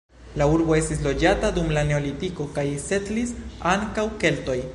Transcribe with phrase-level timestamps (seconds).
[0.41, 3.37] La urbo estis loĝata dum la neolitiko kaj setlis
[3.75, 4.63] ankaŭ keltoj.